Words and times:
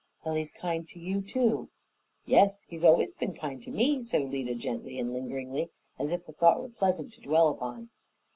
"Well, 0.25 0.33
he's 0.33 0.51
kind 0.51 0.87
to 0.89 0.97
you, 0.99 1.21
too." 1.21 1.69
"Yes, 2.25 2.63
he 2.65 2.73
has 2.75 2.83
always 2.83 3.13
been 3.13 3.35
kind 3.35 3.61
to 3.61 3.69
me," 3.69 4.01
said 4.01 4.23
Alida 4.23 4.55
gently 4.55 4.97
and 4.97 5.13
lingeringly, 5.13 5.69
as 5.99 6.11
if 6.11 6.25
the 6.25 6.33
thought 6.33 6.59
were 6.59 6.69
pleasant 6.69 7.13
to 7.13 7.21
dwell 7.21 7.49
upon. 7.49 7.91